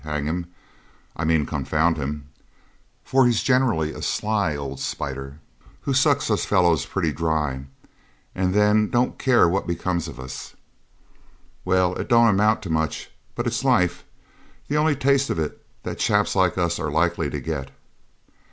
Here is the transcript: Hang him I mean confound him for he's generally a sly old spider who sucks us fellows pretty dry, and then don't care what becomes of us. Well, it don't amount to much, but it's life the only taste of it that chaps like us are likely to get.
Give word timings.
Hang 0.03 0.25
him 0.25 0.47
I 1.15 1.25
mean 1.25 1.45
confound 1.45 1.97
him 1.97 2.27
for 3.03 3.23
he's 3.27 3.43
generally 3.43 3.91
a 3.91 4.01
sly 4.01 4.55
old 4.55 4.79
spider 4.79 5.37
who 5.81 5.93
sucks 5.93 6.31
us 6.31 6.43
fellows 6.43 6.87
pretty 6.87 7.11
dry, 7.11 7.65
and 8.33 8.51
then 8.55 8.89
don't 8.89 9.19
care 9.19 9.47
what 9.47 9.67
becomes 9.67 10.07
of 10.07 10.19
us. 10.19 10.55
Well, 11.63 11.93
it 11.97 12.09
don't 12.09 12.29
amount 12.29 12.63
to 12.63 12.71
much, 12.71 13.11
but 13.35 13.45
it's 13.45 13.63
life 13.63 14.03
the 14.67 14.75
only 14.77 14.95
taste 14.95 15.29
of 15.29 15.37
it 15.37 15.63
that 15.83 15.99
chaps 15.99 16.35
like 16.35 16.57
us 16.57 16.79
are 16.79 16.89
likely 16.89 17.29
to 17.29 17.39
get. 17.39 17.69